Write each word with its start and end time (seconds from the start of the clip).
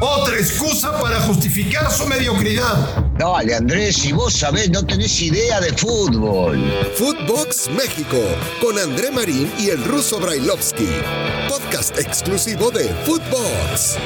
Otra 0.00 0.36
excusa 0.36 0.98
para 1.00 1.20
justificar 1.20 1.90
su 1.90 2.06
mediocridad. 2.06 3.04
Dale, 3.18 3.54
Andrés, 3.54 3.96
si 3.96 4.12
vos 4.12 4.32
sabés, 4.32 4.70
no 4.70 4.84
tenés 4.84 5.20
idea 5.20 5.60
de 5.60 5.72
fútbol. 5.72 6.58
Footbox 6.94 7.68
México, 7.70 8.18
con 8.60 8.78
André 8.78 9.10
Marín 9.10 9.50
y 9.58 9.68
el 9.68 9.84
ruso 9.84 10.18
Brailovsky. 10.18 10.88
Podcast 11.48 11.98
exclusivo 11.98 12.70
de 12.70 12.84
Footbox. 13.04 13.98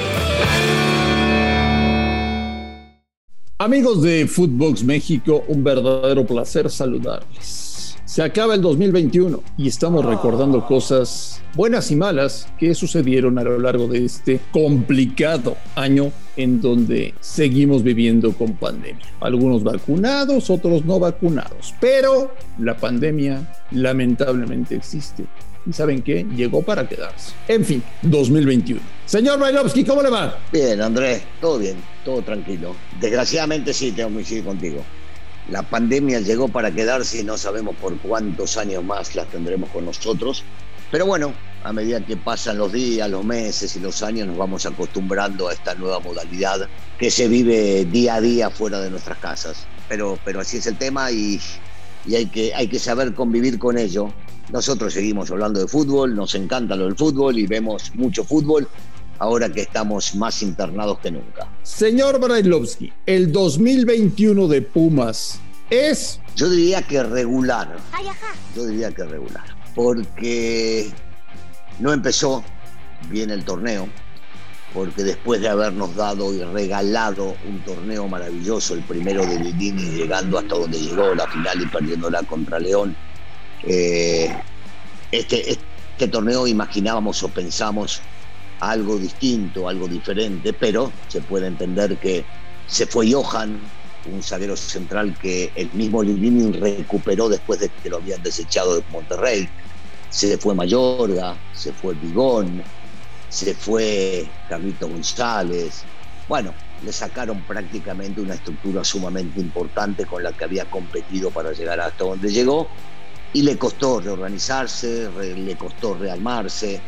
Amigos 3.59 4.03
de 4.03 4.27
Footbox 4.27 4.83
México, 4.83 5.45
un 5.49 5.63
verdadero 5.63 6.27
placer 6.27 6.71
saludarles. 6.71 7.68
Se 8.09 8.23
acaba 8.23 8.55
el 8.55 8.63
2021 8.63 9.43
y 9.59 9.69
estamos 9.69 10.03
recordando 10.03 10.65
cosas 10.67 11.43
buenas 11.55 11.91
y 11.91 11.97
malas 11.97 12.49
que 12.59 12.75
sucedieron 12.75 13.39
a 13.39 13.43
lo 13.43 13.59
largo 13.59 13.87
de 13.87 14.03
este 14.07 14.41
complicado 14.51 15.59
año 15.75 16.11
en 16.35 16.63
donde 16.63 17.13
seguimos 17.21 17.83
viviendo 17.83 18.33
con 18.33 18.55
pandemia. 18.55 19.05
Algunos 19.21 19.63
vacunados, 19.63 20.49
otros 20.49 20.87
no 20.87 20.99
vacunados, 20.99 21.75
pero 21.83 22.33
la 22.59 22.79
pandemia 22.79 23.47
lamentablemente 23.73 24.77
existe. 24.77 25.27
¿Y 25.67 25.75
saben 25.75 26.01
qué? 26.01 26.25
Llegó 26.35 26.63
para 26.63 26.89
quedarse. 26.89 27.35
En 27.47 27.63
fin, 27.63 27.83
2021. 28.01 28.81
Señor 29.05 29.39
Bailovsky, 29.39 29.85
¿cómo 29.85 30.01
le 30.01 30.09
va? 30.09 30.39
Bien, 30.51 30.81
Andrés, 30.81 31.25
todo 31.43 31.59
bien, 31.59 31.77
todo 32.07 32.23
tranquilo. 32.23 32.75
Desgraciadamente 33.03 33.75
sí, 33.75 33.93
tengo 33.93 34.09
que 34.09 34.15
coincidir 34.15 34.45
contigo. 34.45 34.83
La 35.49 35.63
pandemia 35.63 36.21
llegó 36.21 36.49
para 36.49 36.71
quedarse 36.71 37.21
y 37.21 37.25
no 37.25 37.39
sabemos 37.39 37.75
por 37.77 37.97
cuántos 37.99 38.59
años 38.59 38.85
más 38.85 39.15
las 39.15 39.29
tendremos 39.29 39.71
con 39.71 39.87
nosotros. 39.87 40.45
Pero 40.91 41.07
bueno, 41.07 41.33
a 41.65 41.73
medida 41.73 42.05
que 42.05 42.17
pasan 42.17 42.59
los 42.59 42.73
días, 42.73 43.11
los 43.11 43.25
meses 43.25 43.75
y 43.77 43.81
los 43.81 44.03
años, 44.03 44.27
nos 44.27 44.37
vamos 44.37 44.67
acostumbrando 44.67 45.49
a 45.49 45.55
esta 45.55 45.75
nueva 45.75 46.01
modalidad 46.01 46.69
que 46.99 47.11
se 47.11 47.29
vive 47.29 47.87
día 47.87 48.17
a 48.17 48.21
día 48.21 48.51
fuera 48.51 48.81
de 48.81 48.91
nuestras 48.91 49.19
casas. 49.19 49.67
Pero, 49.89 50.19
pero 50.25 50.41
así 50.41 50.59
es 50.59 50.67
el 50.67 50.77
tema 50.77 51.11
y, 51.11 51.41
y 52.07 52.15
hay, 52.15 52.27
que, 52.27 52.55
hay 52.55 52.69
que 52.69 52.79
saber 52.79 53.15
convivir 53.15 53.59
con 53.59 53.79
ello. 53.79 54.13
Nosotros 54.53 54.93
seguimos 54.93 55.31
hablando 55.31 55.61
de 55.61 55.67
fútbol, 55.67 56.15
nos 56.15 56.35
encanta 56.35 56.77
lo 56.77 56.85
del 56.85 56.97
fútbol 56.97 57.39
y 57.39 57.47
vemos 57.47 57.93
mucho 57.95 58.25
fútbol, 58.25 58.69
ahora 59.19 59.51
que 59.51 59.63
estamos 59.63 60.15
más 60.15 60.43
internados 60.43 60.99
que 61.01 61.11
nunca. 61.11 61.51
Señor 61.63 62.19
Brailovsky, 62.19 62.93
el 63.05 63.31
2021 63.31 64.49
de 64.49 64.63
Pumas 64.63 65.41
es... 65.71 66.21
Yo 66.37 66.49
diría 66.49 66.83
que 66.83 67.03
regular. 67.03 67.77
Yo 68.55 68.67
diría 68.67 68.93
que 68.93 69.05
regular. 69.05 69.45
Porque 69.75 70.91
no 71.81 71.93
empezó 71.93 72.45
bien 73.11 73.31
el 73.31 73.45
torneo, 73.45 73.89
porque 74.73 75.03
después 75.03 75.41
de 75.41 75.49
habernos 75.49 75.95
dado 75.97 76.33
y 76.33 76.43
regalado 76.43 77.37
un 77.47 77.61
torneo 77.65 78.07
maravilloso, 78.09 78.75
el 78.75 78.83
primero 78.83 79.25
de 79.25 79.39
Lilini, 79.39 79.97
llegando 79.97 80.39
hasta 80.39 80.55
donde 80.55 80.79
llegó 80.79 81.15
la 81.15 81.27
final 81.27 81.63
y 81.63 81.67
perdiéndola 81.67 82.23
contra 82.25 82.59
León, 82.59 82.97
eh, 83.65 84.37
este, 85.11 85.53
este 85.53 86.09
torneo 86.09 86.47
imaginábamos 86.47 87.23
o 87.23 87.29
pensamos 87.29 88.01
algo 88.61 88.99
distinto, 88.99 89.69
algo 89.69 89.89
diferente, 89.89 90.53
pero 90.53 90.93
se 91.09 91.21
puede 91.21 91.47
entender 91.47 91.97
que 91.99 92.25
se 92.67 92.87
fue 92.87 93.11
Johan, 93.11 93.61
un 94.07 94.23
zaguero 94.23 94.57
central 94.57 95.17
que 95.21 95.53
el 95.55 95.71
mismo 95.73 96.03
Lilini 96.03 96.53
recuperó 96.53 97.29
después 97.29 97.61
de 97.61 97.69
que 97.69 97.91
lo 97.91 97.97
habían 97.97 98.23
desechado 98.23 98.77
de 98.77 98.85
Monterrey. 98.91 99.49
Se 100.11 100.39
fue 100.39 100.55
Mayorga, 100.55 101.37
se 101.55 101.73
fue 101.73 101.95
Bigón, 101.95 102.63
se 103.29 103.55
fue 103.55 104.27
Carlito 104.49 104.89
González. 104.89 105.83
Bueno, 106.29 106.55
le 106.85 106.93
sacaron 106.93 107.41
prácticamente 107.43 108.21
una 108.21 108.35
estructura 108.35 108.85
sumamente 108.85 109.41
importante 109.41 110.07
con 110.07 110.23
la 110.23 110.33
que 110.33 110.45
había 110.45 110.65
competido 110.67 111.31
para 111.31 111.53
llegar 111.53 111.81
hasta 111.81 112.05
donde 112.05 112.31
llegó 112.31 112.69
y 113.33 113.43
le 113.43 113.59
costó 113.59 114.01
reorganizarse, 114.01 115.11
le 115.37 115.57
costó 115.57 115.95
rearmarse 115.95 116.81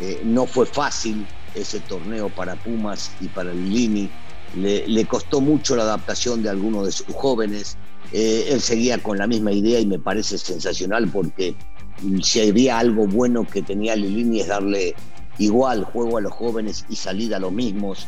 eh, 0.00 0.20
no 0.24 0.46
fue 0.46 0.64
fácil 0.64 1.26
ese 1.54 1.80
torneo 1.80 2.28
para 2.28 2.54
Pumas 2.54 3.10
y 3.20 3.26
para 3.28 3.52
Lilini. 3.52 4.08
Le, 4.56 5.04
costó 5.06 5.40
mucho 5.40 5.76
la 5.76 5.82
adaptación 5.82 6.42
de 6.42 6.50
algunos 6.50 6.86
de 6.86 6.92
sus 6.92 7.14
jóvenes. 7.14 7.76
Eh, 8.12 8.48
él 8.50 8.60
seguía 8.60 8.98
con 8.98 9.18
la 9.18 9.26
misma 9.26 9.52
idea 9.52 9.78
y 9.80 9.86
me 9.86 9.98
parece 9.98 10.38
sensacional 10.38 11.08
porque 11.08 11.54
si 12.22 12.40
había 12.40 12.78
algo 12.78 13.06
bueno 13.06 13.46
que 13.46 13.62
tenía 13.62 13.96
Lilini 13.96 14.40
es 14.40 14.48
darle 14.48 14.94
igual 15.38 15.84
juego 15.84 16.18
a 16.18 16.20
los 16.20 16.32
jóvenes 16.32 16.84
y 16.88 16.96
salida 16.96 17.36
a 17.36 17.40
los 17.40 17.52
mismos. 17.52 18.06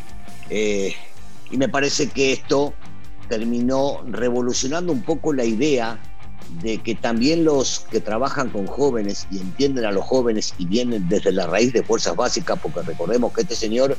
Eh, 0.48 0.94
y 1.50 1.56
me 1.56 1.68
parece 1.68 2.08
que 2.08 2.32
esto 2.32 2.74
terminó 3.28 4.02
revolucionando 4.06 4.92
un 4.92 5.02
poco 5.02 5.32
la 5.32 5.44
idea 5.44 6.00
de 6.62 6.78
que 6.78 6.94
también 6.94 7.44
los 7.44 7.86
que 7.90 8.00
trabajan 8.00 8.50
con 8.50 8.66
jóvenes 8.66 9.26
y 9.30 9.38
entienden 9.38 9.84
a 9.84 9.92
los 9.92 10.04
jóvenes 10.04 10.54
y 10.58 10.66
vienen 10.66 11.08
desde 11.08 11.32
la 11.32 11.46
raíz 11.46 11.72
de 11.72 11.82
fuerzas 11.82 12.16
básicas, 12.16 12.58
porque 12.60 12.82
recordemos 12.82 13.32
que 13.32 13.42
este 13.42 13.54
señor 13.54 13.96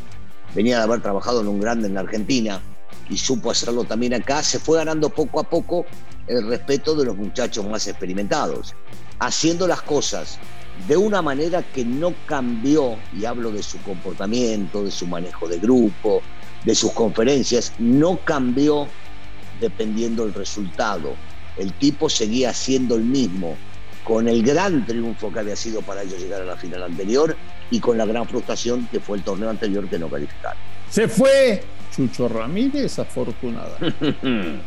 venía 0.54 0.78
de 0.78 0.84
haber 0.84 1.02
trabajado 1.02 1.42
en 1.42 1.48
un 1.48 1.60
grande 1.60 1.88
en 1.88 1.96
la 1.96 2.02
Argentina 2.02 2.62
y 3.10 3.18
supo 3.18 3.52
hacerlo 3.52 3.84
también 3.84 4.14
acá, 4.14 4.44
se 4.44 4.60
fue 4.60 4.78
ganando 4.78 5.10
poco 5.10 5.40
a 5.40 5.44
poco 5.44 5.86
el 6.28 6.48
respeto 6.48 6.96
de 6.96 7.06
los 7.06 7.18
muchachos 7.18 7.68
más 7.68 7.88
experimentados, 7.88 8.74
haciendo 9.20 9.68
las 9.68 9.82
cosas 9.82 10.40
de 10.88 10.98
una 10.98 11.22
manera 11.22 11.62
que 11.62 11.84
no 11.84 12.14
cambió, 12.26 12.98
y 13.18 13.26
hablo 13.26 13.52
de 13.52 13.62
su 13.62 13.78
comportamiento, 13.82 14.84
de 14.84 14.92
su 14.92 15.06
manejo 15.08 15.48
de 15.48 15.60
grupo, 15.60 16.22
de 16.64 16.74
sus 16.74 16.92
conferencias, 16.94 17.74
no 17.78 18.18
cambió 18.24 18.88
dependiendo 19.60 20.24
del 20.24 20.34
resultado. 20.34 21.14
El 21.58 21.74
tipo 21.74 22.10
seguía 22.10 22.54
siendo 22.54 22.96
el 22.96 23.04
mismo, 23.04 23.58
con 24.12 24.28
el 24.28 24.44
gran 24.44 24.86
triunfo 24.86 25.32
que 25.32 25.40
había 25.40 25.56
sido 25.56 25.82
para 25.82 26.04
ellos 26.04 26.20
llegar 26.20 26.42
a 26.42 26.44
la 26.44 26.58
final 26.58 26.84
anterior 26.84 27.34
y 27.70 27.80
con 27.80 27.98
la 27.98 28.06
gran 28.06 28.28
frustración 28.28 28.86
que 28.92 29.00
fue 29.00 29.16
el 29.16 29.24
torneo 29.24 29.50
anterior 29.50 29.88
que 29.88 29.98
no 29.98 30.10
calificaron. 30.10 30.58
Se 30.90 31.08
fue 31.08 31.64
Chucho 31.96 32.28
Ramírez, 32.28 33.00
afortunada. 33.00 33.78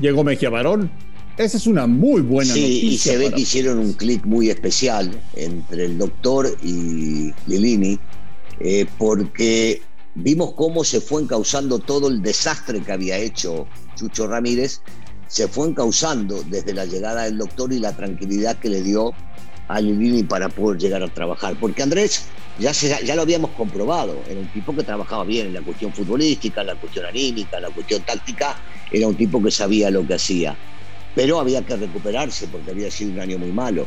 Llegó 0.00 0.22
Mejía 0.22 0.50
Barón. 0.50 0.88
Esa 1.36 1.56
es 1.56 1.66
una 1.66 1.88
muy 1.88 2.20
buena 2.20 2.54
sí, 2.54 2.60
noticia. 2.60 2.90
y 2.90 2.96
se 2.96 3.16
ve 3.16 3.32
que 3.32 3.40
hicieron 3.40 3.80
un 3.80 3.92
clic 3.94 4.24
muy 4.24 4.50
especial 4.50 5.10
entre 5.34 5.86
el 5.86 5.98
doctor 5.98 6.46
y 6.62 7.32
Lilini, 7.48 7.98
eh, 8.60 8.86
porque 8.98 9.82
vimos 10.14 10.52
cómo 10.52 10.84
se 10.84 11.00
fue 11.00 11.22
encauzando 11.22 11.80
todo 11.80 12.06
el 12.06 12.22
desastre 12.22 12.82
que 12.82 12.92
había 12.92 13.18
hecho 13.18 13.66
Chucho 13.96 14.28
Ramírez 14.28 14.80
se 15.28 15.48
fue 15.48 15.68
encauzando 15.68 16.42
desde 16.44 16.72
la 16.72 16.84
llegada 16.84 17.24
del 17.24 17.38
doctor 17.38 17.72
y 17.72 17.78
la 17.78 17.92
tranquilidad 17.92 18.56
que 18.56 18.68
le 18.68 18.82
dio 18.82 19.12
a 19.68 19.80
Lilini 19.80 20.22
para 20.22 20.48
poder 20.48 20.78
llegar 20.78 21.02
a 21.02 21.08
trabajar. 21.08 21.56
Porque 21.58 21.82
Andrés, 21.82 22.26
ya, 22.58 22.72
ya 22.72 23.14
lo 23.16 23.22
habíamos 23.22 23.50
comprobado, 23.52 24.16
era 24.28 24.40
un 24.40 24.48
tipo 24.48 24.74
que 24.74 24.84
trabajaba 24.84 25.24
bien 25.24 25.48
en 25.48 25.54
la 25.54 25.62
cuestión 25.62 25.92
futbolística, 25.92 26.62
la 26.62 26.76
cuestión 26.76 27.06
anímica, 27.06 27.58
la 27.58 27.70
cuestión 27.70 28.02
táctica, 28.02 28.56
era 28.90 29.06
un 29.08 29.16
tipo 29.16 29.42
que 29.42 29.50
sabía 29.50 29.90
lo 29.90 30.06
que 30.06 30.14
hacía. 30.14 30.56
Pero 31.14 31.40
había 31.40 31.62
que 31.62 31.76
recuperarse 31.76 32.46
porque 32.46 32.70
había 32.70 32.90
sido 32.90 33.12
un 33.12 33.20
año 33.20 33.38
muy 33.38 33.50
malo. 33.50 33.86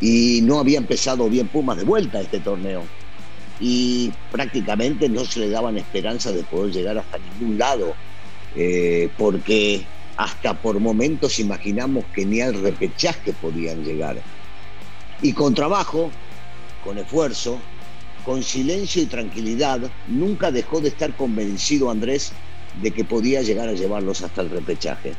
Y 0.00 0.40
no 0.42 0.58
había 0.58 0.78
empezado 0.78 1.28
bien 1.28 1.48
Pumas 1.48 1.78
de 1.78 1.84
vuelta 1.84 2.18
a 2.18 2.20
este 2.22 2.40
torneo. 2.40 2.84
Y 3.58 4.12
prácticamente 4.30 5.08
no 5.08 5.24
se 5.24 5.40
le 5.40 5.50
daban 5.50 5.76
esperanzas 5.76 6.34
de 6.34 6.42
poder 6.44 6.72
llegar 6.72 6.98
hasta 6.98 7.18
ningún 7.18 7.58
lado. 7.58 7.94
Eh, 8.56 9.08
porque 9.16 9.84
hasta 10.20 10.52
por 10.52 10.78
momentos 10.80 11.38
imaginamos 11.38 12.04
que 12.14 12.26
ni 12.26 12.42
al 12.42 12.52
repechaje 12.52 13.32
podían 13.32 13.82
llegar. 13.82 14.20
Y 15.22 15.32
con 15.32 15.54
trabajo, 15.54 16.10
con 16.84 16.98
esfuerzo, 16.98 17.58
con 18.22 18.42
silencio 18.42 19.02
y 19.02 19.06
tranquilidad, 19.06 19.80
nunca 20.08 20.50
dejó 20.50 20.82
de 20.82 20.88
estar 20.88 21.16
convencido 21.16 21.90
Andrés 21.90 22.32
de 22.82 22.90
que 22.90 23.02
podía 23.02 23.40
llegar 23.40 23.70
a 23.70 23.72
llevarlos 23.72 24.20
hasta 24.20 24.42
el 24.42 24.50
repechaje. 24.50 25.14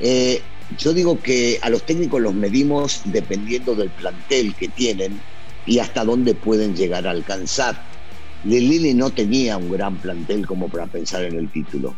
Eh, 0.00 0.40
yo 0.78 0.94
digo 0.94 1.20
que 1.20 1.58
a 1.60 1.68
los 1.68 1.84
técnicos 1.84 2.22
los 2.22 2.32
medimos 2.32 3.02
dependiendo 3.04 3.74
del 3.74 3.90
plantel 3.90 4.54
que 4.54 4.68
tienen 4.68 5.20
y 5.66 5.78
hasta 5.78 6.06
dónde 6.06 6.34
pueden 6.34 6.74
llegar 6.74 7.06
a 7.06 7.10
alcanzar. 7.10 7.82
Lilini 8.44 8.94
no 8.94 9.10
tenía 9.10 9.58
un 9.58 9.70
gran 9.70 9.96
plantel 9.96 10.46
como 10.46 10.70
para 10.70 10.86
pensar 10.86 11.24
en 11.24 11.34
el 11.34 11.50
título 11.50 11.94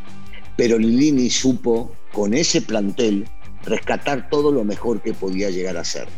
pero 0.56 0.78
Lilini 0.78 1.30
supo 1.30 1.94
con 2.12 2.34
ese 2.34 2.62
plantel 2.62 3.26
rescatar 3.64 4.28
todo 4.28 4.50
lo 4.52 4.64
mejor 4.64 5.00
que 5.00 5.14
podía 5.14 5.50
llegar 5.50 5.76
a 5.76 5.84
ser. 5.84 6.08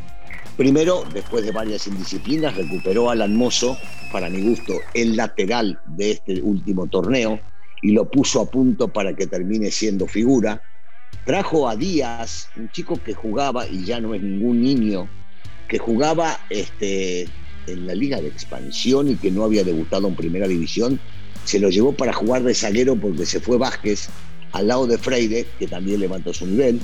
Primero, 0.57 1.05
después 1.13 1.45
de 1.45 1.51
varias 1.51 1.87
indisciplinas, 1.87 2.57
recuperó 2.57 3.11
a 3.11 3.13
Alan 3.13 3.37
Mozo, 3.37 3.77
para 4.13 4.31
mi 4.31 4.41
gusto, 4.41 4.81
el 4.95 5.17
lateral 5.17 5.81
de 5.85 6.13
este 6.13 6.41
último 6.41 6.87
torneo 6.87 7.41
y 7.83 7.93
lo 7.93 8.09
puso 8.09 8.41
a 8.41 8.51
punto 8.51 8.89
para 8.89 9.15
que 9.15 9.27
termine 9.27 9.71
siendo 9.71 10.07
figura. 10.07 10.63
Trajo 11.27 11.69
a 11.69 11.77
Díaz, 11.77 12.49
un 12.57 12.71
chico 12.71 13.03
que 13.03 13.15
jugaba, 13.15 13.67
y 13.67 13.85
ya 13.85 14.01
no 14.01 14.15
es 14.15 14.23
ningún 14.23 14.63
niño, 14.63 15.09
que 15.69 15.79
jugaba 15.79 16.39
este, 16.51 17.23
en 17.67 17.87
la 17.87 17.95
liga 17.95 18.21
de 18.21 18.29
expansión 18.29 19.09
y 19.09 19.17
que 19.17 19.31
no 19.31 19.45
había 19.45 19.65
debutado 19.65 20.07
en 20.09 20.15
primera 20.15 20.47
división, 20.47 21.01
se 21.45 21.59
lo 21.59 21.71
llevó 21.71 21.93
para 21.93 22.13
jugar 22.13 22.43
de 22.43 22.55
zaguero 22.55 22.97
porque 22.97 23.27
se 23.27 23.41
fue 23.41 23.59
Vázquez 23.59 24.09
al 24.53 24.69
lado 24.69 24.87
de 24.87 24.99
Freire, 24.99 25.47
que 25.59 25.67
también 25.67 26.01
levantó 26.01 26.33
su 26.33 26.47
nivel, 26.47 26.81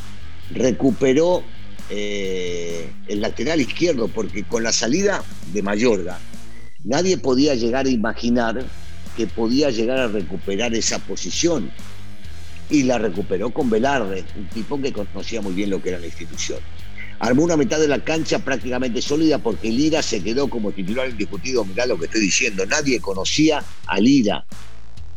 recuperó 0.53 1.45
eh, 1.89 2.91
el 3.09 3.21
lateral 3.21 3.61
izquierdo 3.61 4.09
porque 4.09 4.45
con 4.45 4.63
la 4.63 4.73
salida 4.73 5.23
de 5.53 5.63
Mayorga 5.63 6.19
nadie 6.85 7.17
podía 7.17 7.55
llegar 7.55 7.87
a 7.87 7.91
imaginar 7.91 8.65
que 9.17 9.27
podía 9.27 9.71
llegar 9.71 9.99
a 9.99 10.09
recuperar 10.09 10.75
esa 10.75 10.99
posición. 10.99 11.71
Y 12.71 12.85
la 12.85 12.99
recuperó 12.99 13.51
con 13.51 13.69
Velarde, 13.69 14.25
un 14.37 14.47
tipo 14.49 14.81
que 14.81 14.93
conocía 14.93 15.41
muy 15.41 15.53
bien 15.53 15.71
lo 15.71 15.83
que 15.83 15.89
era 15.89 15.99
la 15.99 16.07
institución. 16.07 16.61
Armó 17.21 17.45
una 17.45 17.57
mitad 17.57 17.79
de 17.79 17.87
la 17.87 18.03
cancha 18.03 18.39
prácticamente 18.39 19.03
sólida 19.03 19.39
porque 19.39 19.71
Lira 19.71 20.03
se 20.03 20.23
quedó 20.23 20.49
como 20.49 20.73
titular 20.73 21.09
indiscutido. 21.09 21.65
Mirá 21.67 21.85
lo 21.85 21.99
que 21.99 22.07
estoy 22.07 22.23
diciendo. 22.23 22.65
Nadie 22.65 22.99
conocía 22.99 23.63
a 23.87 24.01
Lira. 24.01 24.47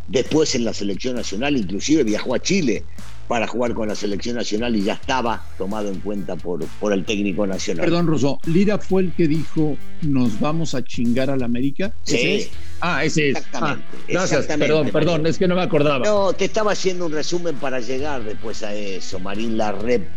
Después 0.05 0.53
en 0.55 0.65
la 0.65 0.73
selección 0.73 1.15
nacional, 1.15 1.55
inclusive 1.55 2.03
viajó 2.03 2.35
a 2.35 2.39
Chile 2.39 2.85
para 3.25 3.47
jugar 3.47 3.73
con 3.73 3.87
la 3.87 3.95
selección 3.95 4.35
nacional 4.35 4.75
y 4.75 4.83
ya 4.83 4.93
estaba 4.93 5.45
tomado 5.57 5.89
en 5.89 6.01
cuenta 6.01 6.35
por, 6.35 6.67
por 6.77 6.91
el 6.91 7.05
técnico 7.05 7.47
nacional. 7.47 7.85
Perdón, 7.85 8.07
Rosso, 8.07 8.37
¿Lira 8.45 8.77
fue 8.79 9.03
el 9.03 9.13
que 9.15 9.27
dijo 9.29 9.79
nos 10.01 10.39
vamos 10.39 10.75
a 10.75 10.83
chingar 10.83 11.29
al 11.29 11.41
América? 11.41 11.95
Sí. 12.03 12.49
Ah, 12.81 13.05
ese 13.05 13.29
es. 13.29 13.37
Exactamente. 13.37 13.87
Ah, 13.89 13.97
gracias, 14.09 14.31
exactamente, 14.41 14.67
perdón, 14.67 14.91
perdón, 14.91 15.25
es 15.27 15.37
que 15.37 15.47
no 15.47 15.55
me 15.55 15.61
acordaba. 15.61 16.05
No, 16.05 16.33
te 16.33 16.43
estaba 16.45 16.73
haciendo 16.73 17.05
un 17.05 17.13
resumen 17.13 17.55
para 17.55 17.79
llegar 17.79 18.25
después 18.25 18.61
a 18.61 18.75
eso, 18.75 19.21
Marín, 19.21 19.55
la 19.55 19.71
rep 19.71 20.11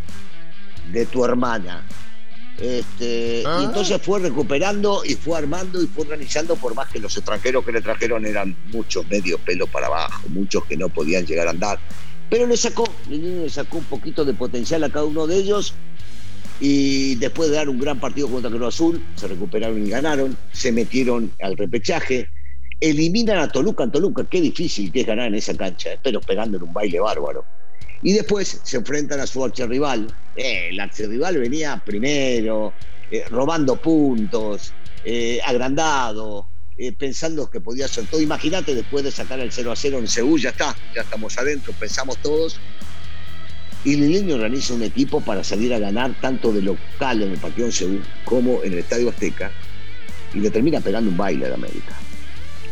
de 0.92 1.06
tu 1.06 1.24
hermana. 1.24 1.84
Este, 2.58 3.42
Ah. 3.44 3.58
Y 3.60 3.64
entonces 3.66 4.00
fue 4.00 4.20
recuperando 4.20 5.04
y 5.04 5.14
fue 5.14 5.38
armando 5.38 5.82
y 5.82 5.86
fue 5.86 6.04
organizando, 6.04 6.56
por 6.56 6.74
más 6.74 6.88
que 6.88 6.98
los 6.98 7.14
extranjeros 7.16 7.64
que 7.64 7.72
le 7.72 7.82
trajeron 7.82 8.24
eran 8.24 8.56
muchos 8.72 9.06
medio 9.08 9.38
pelo 9.38 9.66
para 9.66 9.86
abajo, 9.88 10.22
muchos 10.28 10.64
que 10.64 10.76
no 10.76 10.88
podían 10.88 11.26
llegar 11.26 11.48
a 11.48 11.50
andar. 11.50 11.78
Pero 12.30 12.46
le 12.46 12.56
sacó, 12.56 12.84
Lilini 13.08 13.44
le 13.44 13.50
sacó 13.50 13.78
un 13.78 13.84
poquito 13.84 14.24
de 14.24 14.32
potencial 14.34 14.82
a 14.84 14.90
cada 14.90 15.04
uno 15.04 15.26
de 15.26 15.36
ellos 15.36 15.74
y 16.58 17.14
después 17.16 17.50
de 17.50 17.56
dar 17.56 17.68
un 17.68 17.78
gran 17.78 18.00
partido 18.00 18.28
contra 18.28 18.50
Cruz 18.50 18.74
Azul, 18.74 19.02
se 19.16 19.28
recuperaron 19.28 19.86
y 19.86 19.90
ganaron, 19.90 20.36
se 20.52 20.72
metieron 20.72 21.30
al 21.42 21.56
repechaje, 21.56 22.28
eliminan 22.80 23.38
a 23.38 23.48
Toluca 23.48 23.84
en 23.84 23.90
Toluca, 23.92 24.24
qué 24.24 24.40
difícil 24.40 24.90
que 24.90 25.00
es 25.00 25.06
ganar 25.06 25.26
en 25.28 25.34
esa 25.34 25.54
cancha, 25.54 25.90
pero 26.02 26.20
pegándole 26.20 26.64
un 26.64 26.72
baile 26.72 26.98
bárbaro. 27.00 27.44
Y 28.02 28.12
después 28.12 28.60
se 28.62 28.76
enfrentan 28.76 29.20
a 29.20 29.26
su 29.26 29.44
archirrival. 29.44 30.14
Eh, 30.36 30.68
el 30.70 30.80
archirrival 30.80 31.38
venía 31.38 31.82
primero, 31.84 32.72
eh, 33.10 33.24
robando 33.30 33.76
puntos, 33.76 34.72
eh, 35.04 35.40
agrandado, 35.44 36.48
eh, 36.76 36.92
pensando 36.92 37.48
que 37.48 37.60
podía 37.60 37.86
hacer 37.86 38.06
todo. 38.06 38.20
Imagínate 38.20 38.74
después 38.74 39.04
de 39.04 39.10
sacar 39.10 39.40
el 39.40 39.52
0 39.52 39.72
a 39.72 39.76
0 39.76 39.98
en 39.98 40.08
Seúl, 40.08 40.40
ya 40.40 40.50
está, 40.50 40.76
ya 40.94 41.02
estamos 41.02 41.38
adentro, 41.38 41.72
pensamos 41.78 42.18
todos. 42.18 42.58
Y 43.84 43.94
Lilini 43.94 44.32
organiza 44.32 44.74
un 44.74 44.82
equipo 44.82 45.20
para 45.20 45.44
salir 45.44 45.72
a 45.72 45.78
ganar 45.78 46.14
tanto 46.20 46.52
de 46.52 46.62
local 46.62 47.22
en 47.22 47.30
el 47.30 47.38
partido 47.38 47.68
en 47.68 47.72
Seúl 47.72 48.04
como 48.24 48.62
en 48.64 48.72
el 48.72 48.80
Estadio 48.80 49.08
Azteca 49.08 49.52
y 50.34 50.40
le 50.40 50.50
termina 50.50 50.80
pegando 50.80 51.08
un 51.08 51.16
baile 51.16 51.46
al 51.46 51.54
América. 51.54 51.94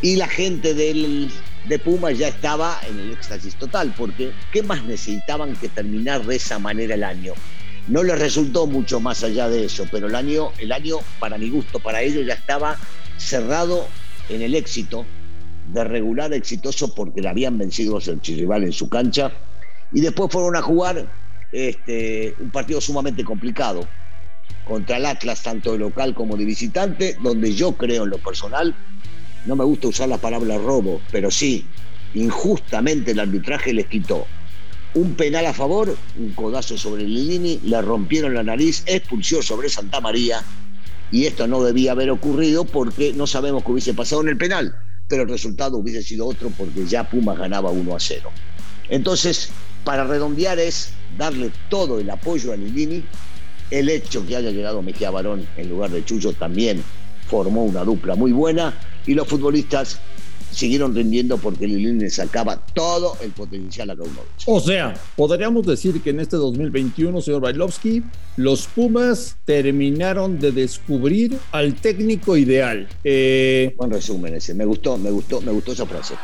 Y 0.03 0.17
la 0.17 0.27
gente 0.27 0.75
del, 0.75 1.31
de 1.69 1.79
Puma 1.79 2.13
ya 2.13 2.29
estaba 2.29 2.79
en 2.89 2.99
el 2.99 3.13
éxtasis 3.13 3.55
total, 3.57 3.95
porque 3.97 4.33
¿qué 4.53 4.63
más 4.63 4.85
necesitaban 4.85 5.55
que 5.57 5.69
terminar 5.69 6.25
de 6.25 6.37
esa 6.37 6.59
manera 6.59 6.95
el 6.95 7.05
año? 7.05 7.33
No 7.89 8.03
les 8.03 8.19
resultó 8.19 8.67
mucho 8.67 9.01
más 9.01 9.23
allá 9.25 9.49
de 9.49 9.65
eso, 9.65 9.87
pero 9.91 10.07
el 10.07 10.15
año, 10.15 10.51
el 10.59 10.73
año 10.73 10.99
para 11.19 11.39
mi 11.39 11.51
gusto, 11.51 11.81
para 11.81 12.03
ellos 12.03 12.27
ya 12.27 12.35
estaba 12.35 12.77
cerrado 13.17 13.89
en 14.29 14.43
el 14.43 14.55
éxito, 14.55 15.07
de 15.73 15.85
regular 15.85 16.33
exitoso 16.35 16.95
porque 16.95 17.23
le 17.23 17.29
habían 17.29 17.57
vencido 17.57 17.95
los 17.95 18.09
archirrival 18.09 18.65
en 18.65 18.73
su 18.73 18.89
cancha 18.89 19.33
y 19.93 20.01
después 20.01 20.31
fueron 20.31 20.57
a 20.57 20.63
jugar 20.63 21.11
este, 21.51 22.35
un 22.39 22.51
partido 22.51 22.81
sumamente 22.81 23.25
complicado 23.25 23.89
contra 24.65 24.97
el 24.97 25.07
Atlas, 25.07 25.43
tanto 25.43 25.73
de 25.73 25.79
local 25.79 26.15
como 26.15 26.37
de 26.37 26.45
visitante, 26.45 27.17
donde 27.23 27.53
yo 27.55 27.73
creo 27.73 28.05
en 28.05 28.11
lo 28.11 28.19
personal, 28.19 28.75
no 29.47 29.57
me 29.57 29.65
gusta 29.65 29.89
usar 29.89 30.09
la 30.09 30.19
palabra 30.19 30.59
robo, 30.59 31.01
pero 31.11 31.31
sí, 31.31 31.67
injustamente 32.15 33.13
el 33.13 33.21
arbitraje 33.21 33.73
les 33.73 33.87
quitó. 33.87 34.27
Un 34.95 35.15
penal 35.15 35.47
a 35.47 35.53
favor, 35.53 35.97
un 36.17 36.31
codazo 36.31 36.79
sobre 36.79 37.03
Lilini, 37.03 37.61
le 37.65 37.83
rompieron 37.83 38.35
la 38.35 38.43
nariz, 38.43 38.85
expulsió 38.87 39.43
sobre 39.43 39.69
Santa 39.69 40.01
María 40.01 40.43
y 41.11 41.27
esto 41.27 41.47
no 41.47 41.63
debía 41.63 41.93
haber 41.93 42.11
ocurrido 42.11 42.65
porque 42.65 43.13
no 43.13 43.27
sabemos 43.27 43.65
qué 43.65 43.73
hubiese 43.73 43.95
pasado 43.95 44.23
en 44.23 44.29
el 44.29 44.37
penal, 44.37 44.75
pero 45.09 45.25
el 45.25 45.29
resultado 45.29 45.79
hubiese 45.79 46.03
sido 46.03 46.27
otro 46.27 46.51
porque 46.51 46.87
ya 46.87 47.09
Pumas 47.09 47.39
ganaba 47.39 47.71
1 47.71 47.95
a 47.95 48.01
0. 48.01 48.31
Entonces, 48.89 49.51
para 49.85 50.05
redondear 50.05 50.59
es 50.59 50.93
darle 51.19 51.51
todo 51.69 51.99
el 51.99 52.09
apoyo 52.09 52.53
a 52.53 52.57
Lilini, 52.57 53.05
el 53.71 53.89
hecho 53.89 54.27
que 54.27 54.37
haya 54.37 54.51
llegado 54.51 54.83
Mejía 54.83 55.11
Barón 55.11 55.47
en 55.57 55.69
lugar 55.69 55.91
de 55.91 56.05
Chuyo 56.05 56.33
también 56.33 56.83
formó 57.29 57.65
una 57.65 57.83
dupla 57.83 58.15
muy 58.15 58.33
buena 58.33 58.75
y 59.07 59.15
los 59.15 59.27
futbolistas 59.29 60.01
siguieron 60.55 60.95
rindiendo 60.95 61.37
porque 61.39 61.67
Lilini 61.67 62.01
le 62.01 62.11
sacaba 62.11 62.65
todo 62.75 63.17
el 63.21 63.31
potencial 63.33 63.91
a 63.91 63.95
ellos. 63.95 64.09
O 64.47 64.61
sea, 64.61 64.95
podríamos 65.17 65.67
decir 65.67 66.01
que 66.01 66.11
en 66.11 66.21
este 66.21 66.37
2021, 66.37 67.21
señor 67.21 67.41
Bailovsky, 67.41 68.03
los 68.37 68.67
Pumas 68.69 69.37
terminaron 69.45 70.39
de 70.39 70.53
descubrir 70.53 71.37
al 71.53 71.75
técnico 71.75 72.37
ideal. 72.37 72.89
Eh, 73.03 73.75
Buen 73.77 73.91
resumen 73.91 74.35
ese, 74.35 74.55
me 74.55 74.65
gustó, 74.65 74.97
me 74.97 75.11
gustó, 75.11 75.41
me 75.41 75.53
gustó 75.53 75.73
esa 75.73 75.87
frase. 75.87 76.15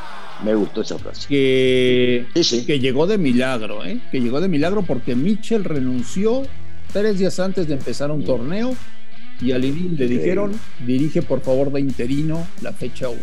Me 0.44 0.54
gustó 0.54 0.80
esa 0.80 0.98
frase. 0.98 1.26
que, 1.28 2.24
Sí, 2.34 2.44
sí. 2.44 2.64
que 2.64 2.78
llegó 2.78 3.06
de 3.06 3.18
milagro, 3.18 3.84
¿eh? 3.84 4.00
que 4.10 4.20
llegó 4.20 4.40
de 4.40 4.48
milagro 4.48 4.82
porque 4.82 5.14
Mitchell 5.14 5.64
renunció 5.64 6.42
tres 6.92 7.18
días 7.18 7.38
antes 7.40 7.68
de 7.68 7.74
empezar 7.74 8.10
un 8.10 8.24
torneo 8.24 8.74
y 9.40 9.52
a 9.52 9.58
Lilín 9.58 9.96
le 9.98 10.06
dijeron, 10.06 10.52
dirige 10.86 11.22
por 11.22 11.40
favor 11.40 11.72
de 11.72 11.80
interino 11.80 12.46
la 12.62 12.72
fecha 12.72 13.08
1. 13.08 13.18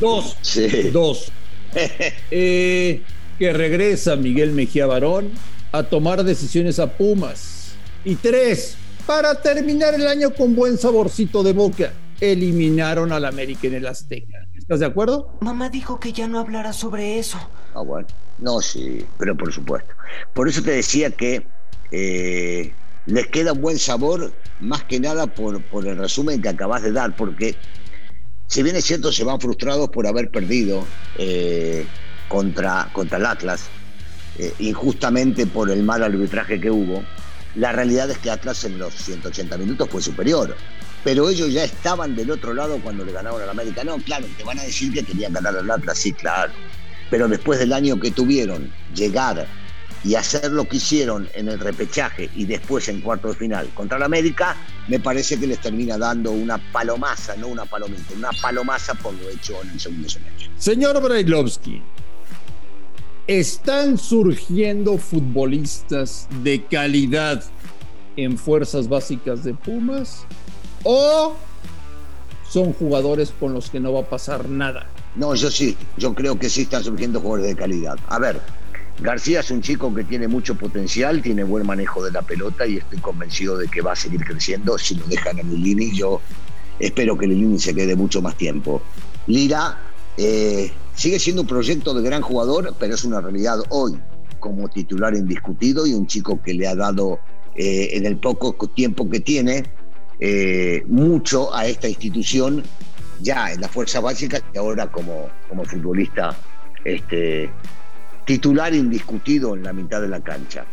Dos, 0.00 0.36
Sí. 0.42 0.68
dos. 0.92 1.30
Eh, 2.30 3.02
que 3.38 3.52
regresa 3.52 4.14
Miguel 4.16 4.52
Mejía 4.52 4.86
Barón 4.86 5.30
a 5.72 5.82
tomar 5.82 6.22
decisiones 6.24 6.78
a 6.78 6.96
Pumas. 6.96 7.74
Y 8.04 8.14
tres, 8.16 8.76
para 9.06 9.40
terminar 9.40 9.94
el 9.94 10.06
año 10.06 10.32
con 10.34 10.54
buen 10.54 10.78
saborcito 10.78 11.42
de 11.42 11.52
boca, 11.52 11.92
eliminaron 12.20 13.10
al 13.12 13.24
América 13.24 13.66
en 13.66 13.74
el 13.74 13.86
Azteca. 13.86 14.46
¿Estás 14.54 14.80
de 14.80 14.86
acuerdo? 14.86 15.36
Mamá 15.40 15.68
dijo 15.68 15.98
que 15.98 16.12
ya 16.12 16.28
no 16.28 16.38
hablara 16.38 16.72
sobre 16.72 17.18
eso. 17.18 17.38
Ah, 17.74 17.80
bueno. 17.82 18.06
No, 18.38 18.60
sí, 18.60 19.04
pero 19.18 19.36
por 19.36 19.52
supuesto. 19.52 19.94
Por 20.32 20.48
eso 20.48 20.62
te 20.62 20.70
decía 20.72 21.10
que 21.10 21.44
eh, 21.90 22.72
les 23.06 23.26
queda 23.28 23.52
un 23.52 23.60
buen 23.60 23.78
sabor, 23.78 24.32
más 24.60 24.84
que 24.84 25.00
nada 25.00 25.26
por, 25.26 25.62
el 25.86 25.96
resumen 25.96 26.40
que 26.40 26.48
acabas 26.48 26.82
de 26.82 26.92
dar, 26.92 27.14
porque 27.16 27.56
si 28.46 28.62
bien 28.62 28.76
es 28.76 28.84
cierto, 28.84 29.12
se 29.12 29.24
van 29.24 29.40
frustrados 29.40 29.90
por 29.90 30.06
haber 30.06 30.30
perdido 30.30 30.86
eh, 31.18 31.86
contra, 32.28 32.88
contra 32.92 33.18
el 33.18 33.26
Atlas, 33.26 33.64
eh, 34.38 34.52
injustamente 34.58 35.46
por 35.46 35.70
el 35.70 35.82
mal 35.82 36.02
arbitraje 36.02 36.60
que 36.60 36.70
hubo, 36.70 37.02
la 37.54 37.72
realidad 37.72 38.10
es 38.10 38.18
que 38.18 38.30
Atlas 38.30 38.64
en 38.64 38.78
los 38.78 38.94
180 38.94 39.56
minutos 39.58 39.88
fue 39.88 40.02
superior. 40.02 40.56
Pero 41.04 41.28
ellos 41.28 41.52
ya 41.52 41.64
estaban 41.64 42.16
del 42.16 42.30
otro 42.30 42.54
lado 42.54 42.80
cuando 42.82 43.04
le 43.04 43.12
ganaron 43.12 43.40
al 43.40 43.50
América. 43.50 43.84
No, 43.84 43.98
claro, 43.98 44.26
te 44.38 44.42
van 44.42 44.58
a 44.58 44.62
decir 44.62 44.92
que 44.92 45.04
querían 45.04 45.34
ganar 45.34 45.54
al 45.54 45.70
Atlas, 45.70 45.98
sí, 45.98 46.12
claro. 46.12 46.52
Pero 47.10 47.28
después 47.28 47.58
del 47.58 47.74
año 47.74 48.00
que 48.00 48.10
tuvieron, 48.10 48.72
llegar 48.94 49.46
y 50.04 50.14
hacer 50.14 50.52
lo 50.52 50.68
que 50.68 50.76
hicieron 50.76 51.28
en 51.34 51.48
el 51.48 51.58
repechaje 51.58 52.28
y 52.36 52.44
después 52.44 52.88
en 52.88 53.00
cuarto 53.00 53.28
de 53.28 53.34
final 53.34 53.68
contra 53.74 53.96
el 53.96 54.02
América, 54.02 54.54
me 54.86 55.00
parece 55.00 55.40
que 55.40 55.46
les 55.46 55.58
termina 55.60 55.96
dando 55.96 56.30
una 56.30 56.58
palomaza, 56.72 57.34
no 57.36 57.48
una 57.48 57.64
palomita, 57.64 58.12
una 58.14 58.30
palomaza 58.40 58.94
por 58.94 59.14
lo 59.14 59.28
hecho 59.30 59.60
en 59.62 59.70
el 59.70 59.80
segundo 59.80 60.08
semestre. 60.08 60.50
Señor 60.58 61.02
Brailovsky, 61.02 61.82
¿están 63.26 63.96
surgiendo 63.96 64.98
futbolistas 64.98 66.28
de 66.42 66.62
calidad 66.64 67.42
en 68.16 68.36
fuerzas 68.36 68.88
básicas 68.88 69.42
de 69.42 69.54
Pumas? 69.54 70.26
¿O 70.82 71.34
son 72.50 72.74
jugadores 72.74 73.32
con 73.40 73.54
los 73.54 73.70
que 73.70 73.80
no 73.80 73.94
va 73.94 74.00
a 74.00 74.04
pasar 74.04 74.50
nada? 74.50 74.86
No, 75.16 75.34
yo 75.34 75.50
sí, 75.50 75.76
yo 75.96 76.14
creo 76.14 76.38
que 76.38 76.50
sí 76.50 76.62
están 76.62 76.84
surgiendo 76.84 77.20
jugadores 77.20 77.46
de 77.46 77.56
calidad. 77.56 77.96
A 78.08 78.18
ver, 78.18 78.40
García 79.00 79.40
es 79.40 79.50
un 79.50 79.60
chico 79.60 79.92
que 79.92 80.04
tiene 80.04 80.28
mucho 80.28 80.54
potencial, 80.54 81.20
tiene 81.20 81.42
buen 81.42 81.66
manejo 81.66 82.04
de 82.04 82.12
la 82.12 82.22
pelota 82.22 82.66
y 82.66 82.76
estoy 82.76 82.98
convencido 82.98 83.58
de 83.58 83.68
que 83.68 83.80
va 83.80 83.92
a 83.92 83.96
seguir 83.96 84.24
creciendo. 84.24 84.78
Si 84.78 84.94
lo 84.94 85.04
dejan 85.06 85.40
a 85.40 85.42
Lilini, 85.42 85.96
yo 85.96 86.20
espero 86.78 87.18
que 87.18 87.26
Lilini 87.26 87.58
se 87.58 87.74
quede 87.74 87.96
mucho 87.96 88.22
más 88.22 88.36
tiempo. 88.36 88.82
Lira 89.26 89.78
eh, 90.16 90.70
sigue 90.94 91.18
siendo 91.18 91.42
un 91.42 91.48
proyecto 91.48 91.92
de 91.92 92.02
gran 92.02 92.22
jugador, 92.22 92.74
pero 92.78 92.94
es 92.94 93.04
una 93.04 93.20
realidad 93.20 93.58
hoy 93.70 93.98
como 94.38 94.68
titular 94.68 95.14
indiscutido 95.14 95.86
y 95.86 95.94
un 95.94 96.06
chico 96.06 96.40
que 96.42 96.54
le 96.54 96.68
ha 96.68 96.74
dado 96.74 97.18
eh, 97.56 97.90
en 97.92 98.06
el 98.06 98.18
poco 98.18 98.54
tiempo 98.68 99.08
que 99.08 99.20
tiene 99.20 99.64
eh, 100.20 100.84
mucho 100.86 101.52
a 101.54 101.66
esta 101.66 101.88
institución 101.88 102.62
ya 103.20 103.52
en 103.52 103.60
la 103.60 103.68
fuerza 103.68 104.00
básica 104.00 104.40
y 104.52 104.58
ahora 104.58 104.90
como, 104.90 105.28
como 105.48 105.64
futbolista 105.64 106.36
este, 106.84 107.50
titular 108.24 108.74
indiscutido 108.74 109.54
en 109.54 109.62
la 109.62 109.72
mitad 109.72 110.00
de 110.00 110.08
la 110.08 110.20
cancha. 110.20 110.64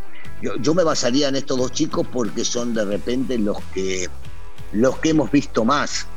Yo, 0.42 0.74
me 0.74 0.84
basaría 0.84 1.28
en 1.28 1.36
estos 1.36 1.58
dos 1.58 1.72
chicos 1.72 2.08
porque 2.12 2.44
son 2.44 2.74
de 2.74 2.84
repente 2.84 3.38
los 3.38 3.60
que, 3.74 4.10
los 4.72 4.98
que 4.98 5.10
hemos 5.10 5.30
visto 5.30 5.64
más 5.64 6.08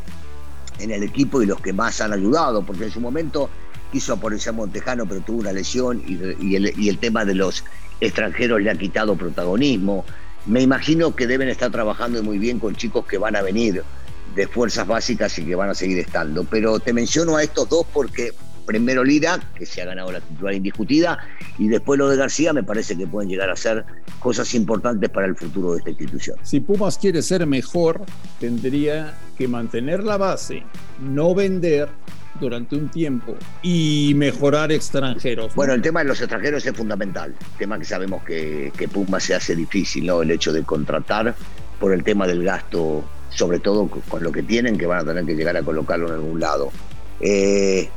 en 0.78 0.90
el 0.90 1.02
equipo 1.02 1.42
y 1.42 1.46
los 1.46 1.60
que 1.60 1.72
más 1.74 2.00
han 2.00 2.12
ayudado, 2.12 2.62
porque 2.64 2.84
en 2.84 2.90
su 2.90 3.00
momento 3.00 3.50
quiso 3.92 4.14
aparecer 4.14 4.54
Montejano, 4.54 5.06
pero 5.06 5.20
tuvo 5.20 5.40
una 5.40 5.52
lesión 5.52 6.02
y 6.06 6.88
el 6.88 6.98
tema 6.98 7.24
de 7.24 7.34
los 7.34 7.64
extranjeros 8.00 8.62
le 8.62 8.70
ha 8.70 8.74
quitado 8.74 9.14
protagonismo. 9.14 10.04
Me 10.46 10.62
imagino 10.62 11.14
que 11.14 11.26
deben 11.26 11.48
estar 11.48 11.70
trabajando 11.70 12.22
muy 12.22 12.38
bien 12.38 12.58
con 12.58 12.74
chicos 12.74 13.06
que 13.06 13.18
van 13.18 13.36
a 13.36 13.42
venir 13.42 13.82
de 14.34 14.46
fuerzas 14.46 14.86
básicas 14.86 15.38
y 15.38 15.44
que 15.44 15.54
van 15.54 15.70
a 15.70 15.74
seguir 15.74 15.98
estando. 15.98 16.44
Pero 16.44 16.80
te 16.80 16.92
menciono 16.92 17.36
a 17.36 17.42
estos 17.42 17.68
dos 17.68 17.86
porque 17.92 18.32
primero 18.66 19.04
Lira, 19.04 19.38
que 19.54 19.66
se 19.66 19.82
ha 19.82 19.86
ganado 19.86 20.12
la 20.12 20.20
titular 20.20 20.54
indiscutida, 20.54 21.18
y 21.58 21.68
después 21.68 21.98
lo 21.98 22.08
de 22.08 22.16
García 22.16 22.52
me 22.52 22.62
parece 22.62 22.96
que 22.96 23.06
pueden 23.06 23.28
llegar 23.28 23.50
a 23.50 23.56
ser 23.56 23.84
cosas 24.18 24.54
importantes 24.54 25.10
para 25.10 25.26
el 25.26 25.36
futuro 25.36 25.72
de 25.72 25.78
esta 25.78 25.90
institución. 25.90 26.38
Si 26.42 26.60
Pumas 26.60 26.98
quiere 26.98 27.22
ser 27.22 27.46
mejor, 27.46 28.02
tendría 28.40 29.14
que 29.36 29.48
mantener 29.48 30.02
la 30.02 30.16
base, 30.16 30.62
no 31.00 31.34
vender 31.34 31.88
durante 32.40 32.74
un 32.76 32.88
tiempo 32.88 33.36
y 33.62 34.12
mejorar 34.16 34.72
extranjeros. 34.72 35.48
¿no? 35.48 35.54
Bueno, 35.54 35.72
el 35.72 35.82
tema 35.82 36.00
de 36.00 36.06
los 36.06 36.20
extranjeros 36.20 36.66
es 36.66 36.76
fundamental, 36.76 37.34
tema 37.58 37.78
que 37.78 37.84
sabemos 37.84 38.24
que, 38.24 38.72
que 38.76 38.88
Pumas 38.88 39.22
se 39.22 39.34
hace 39.34 39.54
difícil, 39.54 40.06
¿no? 40.06 40.22
El 40.22 40.30
hecho 40.30 40.52
de 40.52 40.62
contratar 40.62 41.34
por 41.78 41.92
el 41.92 42.02
tema 42.02 42.26
del 42.26 42.42
gasto, 42.42 43.04
sobre 43.30 43.58
todo 43.58 43.88
con 43.88 44.22
lo 44.22 44.32
que 44.32 44.42
tienen, 44.42 44.78
que 44.78 44.86
van 44.86 45.00
a 45.00 45.04
tener 45.04 45.24
que 45.24 45.34
llegar 45.34 45.56
a 45.56 45.62
colocarlo 45.62 46.08
en 46.08 46.14
algún 46.14 46.40
lado. 46.40 46.70
Eh, 47.20 47.88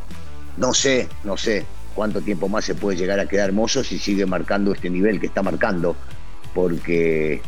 no 0.58 0.74
sé, 0.74 1.08
no 1.24 1.38
sé 1.38 1.66
cuánto 1.96 2.22
tiempo 2.22 2.48
más 2.48 2.66
se 2.66 2.76
puede 2.76 2.98
llegar 2.98 3.20
a 3.20 3.28
quedar 3.28 3.50
hermoso 3.50 3.84
si 3.84 3.98
sigue 3.98 4.26
marcando 4.26 4.74
este 4.74 4.90
nivel 4.90 5.20
que 5.20 5.28
está 5.28 5.42
marcando, 5.42 5.96
porque 6.54 7.42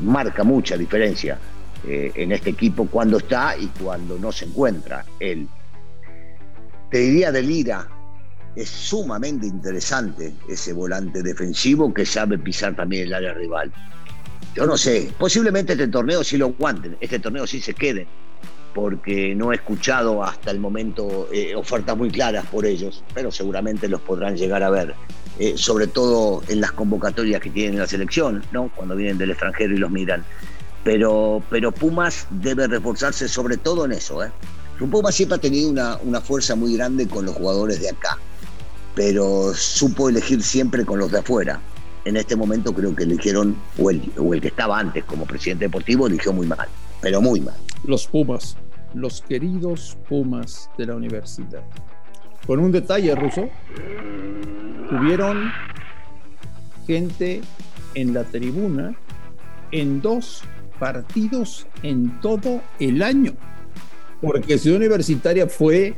marca 0.00 0.42
mucha 0.44 0.76
diferencia 0.76 1.38
eh, 1.86 2.12
en 2.14 2.32
este 2.32 2.50
equipo 2.50 2.86
cuando 2.86 3.18
está 3.18 3.56
y 3.56 3.66
cuando 3.68 4.18
no 4.18 4.32
se 4.32 4.46
encuentra 4.46 5.04
él. 5.20 5.48
Te 6.90 6.98
diría 6.98 7.32
de 7.32 7.42
Lira, 7.42 7.88
es 8.54 8.68
sumamente 8.68 9.46
interesante 9.46 10.34
ese 10.48 10.72
volante 10.72 11.22
defensivo 11.22 11.92
que 11.92 12.04
sabe 12.04 12.38
pisar 12.38 12.76
también 12.76 13.04
el 13.04 13.14
área 13.14 13.34
rival. 13.34 13.72
Yo 14.54 14.66
no 14.66 14.76
sé, 14.76 15.10
posiblemente 15.18 15.72
este 15.72 15.88
torneo 15.88 16.22
sí 16.22 16.36
lo 16.36 16.46
aguanten, 16.46 16.96
este 17.00 17.18
torneo 17.18 17.46
sí 17.46 17.60
se 17.60 17.74
quede, 17.74 18.06
porque 18.74 19.34
no 19.34 19.52
he 19.52 19.56
escuchado 19.56 20.22
hasta 20.24 20.50
el 20.50 20.60
momento 20.60 21.28
eh, 21.32 21.54
ofertas 21.54 21.96
muy 21.96 22.10
claras 22.10 22.46
por 22.46 22.66
ellos, 22.66 23.02
pero 23.14 23.30
seguramente 23.30 23.88
los 23.88 24.00
podrán 24.00 24.36
llegar 24.36 24.62
a 24.62 24.70
ver, 24.70 24.94
eh, 25.38 25.54
sobre 25.56 25.86
todo 25.86 26.42
en 26.48 26.60
las 26.60 26.72
convocatorias 26.72 27.40
que 27.40 27.50
tienen 27.50 27.74
en 27.74 27.80
la 27.80 27.86
selección, 27.86 28.44
¿no? 28.52 28.70
cuando 28.74 28.96
vienen 28.96 29.18
del 29.18 29.30
extranjero 29.30 29.74
y 29.74 29.78
los 29.78 29.90
miran. 29.90 30.24
Pero, 30.84 31.42
pero 31.48 31.70
Pumas 31.70 32.26
debe 32.30 32.66
reforzarse 32.66 33.28
sobre 33.28 33.56
todo 33.56 33.84
en 33.84 33.92
eso. 33.92 34.24
¿eh? 34.24 34.32
Pumas 34.78 35.14
siempre 35.14 35.36
ha 35.36 35.40
tenido 35.40 35.70
una, 35.70 35.96
una 35.98 36.20
fuerza 36.20 36.56
muy 36.56 36.74
grande 36.74 37.06
con 37.06 37.24
los 37.24 37.36
jugadores 37.36 37.80
de 37.80 37.90
acá, 37.90 38.18
pero 38.94 39.54
supo 39.54 40.08
elegir 40.08 40.42
siempre 40.42 40.84
con 40.84 40.98
los 40.98 41.12
de 41.12 41.20
afuera. 41.20 41.60
En 42.04 42.16
este 42.16 42.34
momento 42.34 42.74
creo 42.74 42.96
que 42.96 43.04
eligieron, 43.04 43.56
o 43.78 43.90
el, 43.90 44.02
o 44.18 44.34
el 44.34 44.40
que 44.40 44.48
estaba 44.48 44.80
antes 44.80 45.04
como 45.04 45.24
presidente 45.24 45.66
deportivo, 45.66 46.08
eligió 46.08 46.32
muy 46.32 46.48
mal, 46.48 46.66
pero 47.00 47.20
muy 47.20 47.40
mal 47.40 47.54
los 47.84 48.06
Pumas, 48.06 48.56
los 48.94 49.22
queridos 49.22 49.96
Pumas 50.08 50.70
de 50.76 50.86
la 50.86 50.96
universidad. 50.96 51.62
Con 52.46 52.58
un 52.58 52.72
detalle, 52.72 53.14
Ruso, 53.14 53.48
tuvieron 54.88 55.50
gente 56.86 57.40
en 57.94 58.14
la 58.14 58.24
tribuna 58.24 58.94
en 59.70 60.00
dos 60.00 60.42
partidos 60.78 61.66
en 61.82 62.20
todo 62.20 62.60
el 62.80 63.02
año, 63.02 63.32
porque 64.20 64.58
Ciudad 64.58 64.78
Universitaria 64.78 65.46
fue 65.46 65.94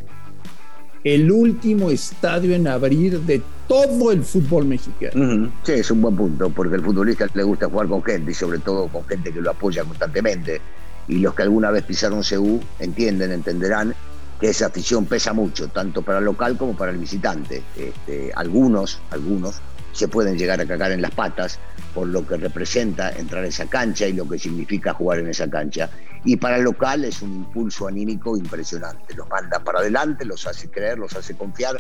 el 1.02 1.30
último 1.30 1.90
estadio 1.90 2.54
en 2.54 2.66
abrir 2.66 3.20
de 3.20 3.42
todo 3.68 4.12
el 4.12 4.22
fútbol 4.22 4.66
mexicano. 4.66 5.50
Sí, 5.62 5.72
es 5.72 5.90
un 5.90 6.02
buen 6.02 6.16
punto, 6.16 6.50
porque 6.50 6.76
al 6.76 6.82
futbolista 6.82 7.26
le 7.34 7.42
gusta 7.42 7.68
jugar 7.68 7.88
con 7.88 8.02
gente 8.02 8.30
y 8.30 8.34
sobre 8.34 8.58
todo 8.58 8.88
con 8.88 9.04
gente 9.06 9.32
que 9.32 9.40
lo 9.40 9.50
apoya 9.50 9.84
constantemente 9.84 10.60
y 11.08 11.18
los 11.18 11.34
que 11.34 11.42
alguna 11.42 11.70
vez 11.70 11.84
pisaron 11.84 12.22
CU 12.22 12.60
entienden, 12.78 13.32
entenderán 13.32 13.94
que 14.40 14.48
esa 14.50 14.66
afición 14.66 15.06
pesa 15.06 15.32
mucho, 15.32 15.68
tanto 15.68 16.02
para 16.02 16.18
el 16.18 16.24
local 16.24 16.56
como 16.56 16.76
para 16.76 16.92
el 16.92 16.98
visitante. 16.98 17.62
Este, 17.76 18.32
algunos, 18.34 19.00
algunos 19.10 19.60
se 19.92 20.08
pueden 20.08 20.36
llegar 20.36 20.60
a 20.60 20.66
cagar 20.66 20.90
en 20.90 21.00
las 21.00 21.12
patas 21.12 21.58
por 21.94 22.08
lo 22.08 22.26
que 22.26 22.36
representa 22.36 23.10
entrar 23.10 23.44
a 23.44 23.46
esa 23.46 23.66
cancha 23.66 24.06
y 24.06 24.12
lo 24.12 24.28
que 24.28 24.38
significa 24.38 24.92
jugar 24.92 25.20
en 25.20 25.28
esa 25.28 25.48
cancha. 25.48 25.88
Y 26.24 26.36
para 26.36 26.56
el 26.56 26.64
local 26.64 27.04
es 27.04 27.22
un 27.22 27.32
impulso 27.32 27.86
anímico 27.86 28.36
impresionante. 28.36 29.14
Los 29.14 29.28
manda 29.28 29.60
para 29.60 29.78
adelante, 29.78 30.24
los 30.24 30.46
hace 30.46 30.68
creer, 30.68 30.98
los 30.98 31.14
hace 31.14 31.36
confiar, 31.36 31.76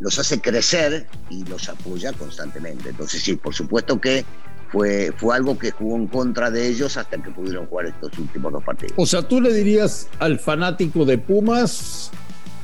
los 0.00 0.18
hace 0.18 0.40
crecer 0.40 1.06
y 1.30 1.44
los 1.44 1.68
apoya 1.68 2.12
constantemente. 2.12 2.88
Entonces 2.88 3.22
sí, 3.22 3.36
por 3.36 3.54
supuesto 3.54 4.00
que 4.00 4.24
fue, 4.72 5.12
fue 5.16 5.36
algo 5.36 5.58
que 5.58 5.70
jugó 5.70 5.96
en 5.96 6.06
contra 6.06 6.50
de 6.50 6.66
ellos 6.66 6.96
hasta 6.96 7.22
que 7.22 7.30
pudieron 7.30 7.66
jugar 7.66 7.86
estos 7.86 8.18
últimos 8.18 8.52
dos 8.52 8.64
partidos. 8.64 8.94
O 8.96 9.04
sea, 9.04 9.22
tú 9.22 9.40
le 9.40 9.52
dirías 9.52 10.08
al 10.18 10.38
fanático 10.38 11.04
de 11.04 11.18
Pumas 11.18 12.10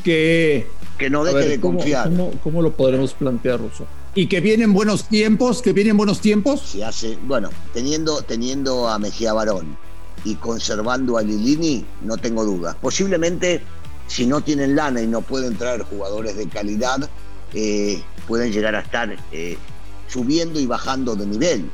que... 0.03 0.67
Que 0.97 1.11
no 1.11 1.23
deje 1.23 1.37
ver, 1.37 1.49
de 1.49 1.61
¿cómo, 1.61 1.79
confiar. 1.79 2.09
¿cómo, 2.09 2.33
¿Cómo 2.43 2.63
lo 2.63 2.73
podremos 2.73 3.13
plantear, 3.13 3.61
Russo? 3.61 3.87
¿Y 4.15 4.27
que 4.27 4.41
vienen 4.41 4.73
buenos 4.73 5.05
tiempos? 5.05 5.63
¿Que 5.63 5.73
vienen 5.73 5.97
buenos 5.97 6.21
tiempos? 6.21 6.63
Se 6.63 6.83
hace, 6.83 7.17
bueno, 7.25 7.51
teniendo, 7.75 8.23
teniendo 8.23 8.89
a 8.89 8.99
Mejía 8.99 9.35
Barón 9.35 9.77
y 10.25 10.35
conservando 10.37 11.19
a 11.19 11.23
Lilini, 11.23 11.85
no 12.03 12.17
tengo 12.17 12.45
dudas. 12.45 12.75
Posiblemente, 12.81 13.61
si 14.09 14.27
no 14.27 14.41
tienen 14.41 14.75
lana 14.75 15.03
y 15.03 15.07
no 15.07 15.21
pueden 15.21 15.57
traer 15.57 15.83
jugadores 15.83 16.37
de 16.37 16.49
calidad, 16.49 17.09
eh, 17.55 18.03
pueden 18.27 18.51
llegar 18.51 18.75
a 18.75 18.81
estar 18.81 19.15
eh, 19.31 19.57
subiendo 20.09 20.59
y 20.59 20.67
bajando 20.67 21.15
de 21.15 21.27
nivel 21.27 21.71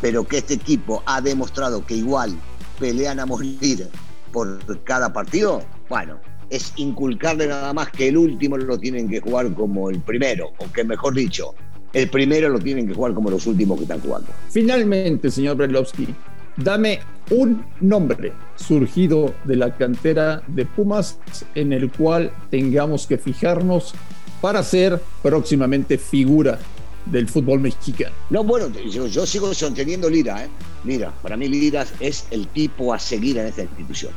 pero 0.00 0.24
que 0.24 0.38
este 0.38 0.54
equipo 0.54 1.02
ha 1.06 1.20
demostrado 1.20 1.84
que 1.84 1.94
igual 1.94 2.34
pelean 2.78 3.20
a 3.20 3.26
morir 3.26 3.88
por 4.32 4.58
cada 4.84 5.12
partido, 5.12 5.62
bueno, 5.88 6.18
es 6.50 6.72
inculcarle 6.76 7.46
nada 7.46 7.72
más 7.72 7.90
que 7.90 8.08
el 8.08 8.16
último 8.16 8.56
lo 8.56 8.78
tienen 8.78 9.08
que 9.08 9.20
jugar 9.20 9.52
como 9.54 9.90
el 9.90 10.00
primero, 10.00 10.52
o 10.58 10.70
que 10.72 10.84
mejor 10.84 11.14
dicho, 11.14 11.54
el 11.92 12.08
primero 12.08 12.48
lo 12.48 12.58
tienen 12.58 12.86
que 12.86 12.94
jugar 12.94 13.14
como 13.14 13.30
los 13.30 13.46
últimos 13.46 13.78
que 13.78 13.84
están 13.84 14.00
jugando. 14.00 14.28
Finalmente, 14.50 15.30
señor 15.30 15.56
Brailovsky, 15.56 16.08
dame 16.56 17.00
un 17.30 17.64
nombre 17.80 18.32
surgido 18.56 19.34
de 19.44 19.56
la 19.56 19.76
cantera 19.76 20.42
de 20.46 20.66
Pumas 20.66 21.18
en 21.54 21.72
el 21.72 21.90
cual 21.90 22.32
tengamos 22.50 23.06
que 23.06 23.18
fijarnos 23.18 23.94
para 24.40 24.62
ser 24.62 25.00
próximamente 25.22 25.96
figura 25.98 26.58
del 27.06 27.28
fútbol 27.28 27.60
mexicano. 27.60 28.14
No, 28.30 28.44
bueno, 28.44 28.68
yo, 28.90 29.06
yo 29.06 29.26
sigo 29.26 29.52
sosteniendo 29.52 30.08
Lira, 30.08 30.44
¿eh? 30.44 30.48
Lira, 30.84 31.12
para 31.22 31.36
mí 31.36 31.48
Lira 31.48 31.86
es 32.00 32.26
el 32.30 32.46
tipo 32.48 32.92
a 32.92 32.98
seguir 32.98 33.38
en 33.38 33.46
esta 33.46 33.62
institución. 33.62 34.12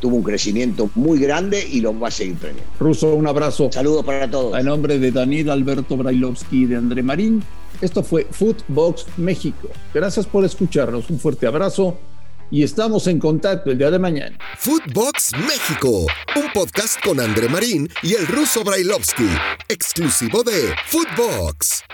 Tuvo 0.00 0.16
un 0.16 0.22
crecimiento 0.22 0.88
muy 0.94 1.18
grande 1.18 1.66
y 1.66 1.80
lo 1.80 1.98
va 1.98 2.08
a 2.08 2.10
seguir 2.10 2.36
teniendo. 2.38 2.62
Ruso, 2.78 3.14
un 3.14 3.26
abrazo. 3.26 3.70
Saludos 3.72 4.04
para 4.04 4.30
todos. 4.30 4.54
A 4.54 4.62
nombre 4.62 4.98
de 4.98 5.10
Daniel 5.10 5.50
Alberto 5.50 5.96
Brailovsky 5.96 6.62
y 6.62 6.66
de 6.66 6.76
André 6.76 7.02
Marín, 7.02 7.42
esto 7.80 8.04
fue 8.04 8.26
Footbox 8.30 9.06
México. 9.16 9.68
Gracias 9.92 10.26
por 10.26 10.44
escucharnos. 10.44 11.10
Un 11.10 11.18
fuerte 11.18 11.46
abrazo 11.46 11.98
y 12.50 12.62
estamos 12.62 13.06
en 13.06 13.18
contacto 13.18 13.70
el 13.70 13.78
día 13.78 13.90
de 13.90 13.98
mañana. 13.98 14.38
Footbox 14.58 15.32
México, 15.46 16.06
un 16.36 16.52
podcast 16.52 17.02
con 17.04 17.20
André 17.20 17.48
Marín 17.48 17.88
y 18.02 18.14
el 18.14 18.26
ruso 18.26 18.64
Brailovsky, 18.64 19.28
exclusivo 19.68 20.42
de 20.42 20.74
Footbox. 20.86 21.84